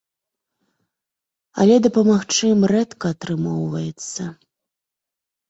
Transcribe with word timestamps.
Але 1.63 1.75
дапамагчы 1.87 2.43
ім 2.55 2.61
рэдка 2.73 3.05
атрымоўваецца. 3.15 4.23